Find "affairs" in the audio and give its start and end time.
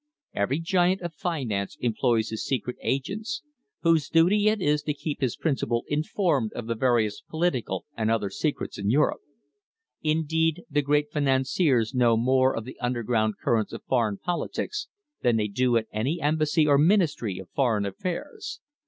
17.85-18.59